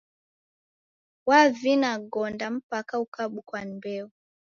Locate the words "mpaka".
2.57-2.93